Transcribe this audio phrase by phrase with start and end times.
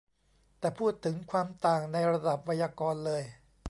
[0.59, 3.23] แต่พูดถึงความต่างในระดับไวยากรณ์เลย